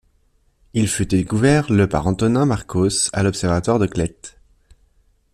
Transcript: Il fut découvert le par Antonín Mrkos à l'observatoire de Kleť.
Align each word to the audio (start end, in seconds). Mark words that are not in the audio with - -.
Il 0.73 0.87
fut 0.87 1.05
découvert 1.05 1.71
le 1.71 1.87
par 1.87 2.07
Antonín 2.07 2.43
Mrkos 2.47 3.11
à 3.13 3.21
l'observatoire 3.21 3.77
de 3.77 3.85
Kleť. 3.85 4.35